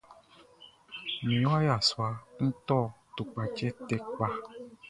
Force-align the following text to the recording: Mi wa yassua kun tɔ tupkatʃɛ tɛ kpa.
Mi 1.25 1.35
wa 1.49 1.57
yassua 1.67 2.09
kun 2.33 2.49
tɔ 2.67 2.79
tupkatʃɛ 3.15 3.67
tɛ 3.87 3.95
kpa. 4.11 4.27